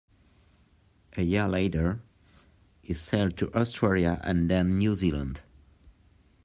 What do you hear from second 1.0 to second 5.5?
A year later he sailed to Australia and then New Zealand.